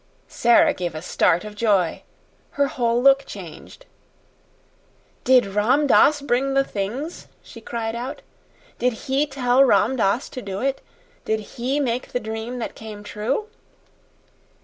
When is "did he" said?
8.79-9.27, 11.23-11.79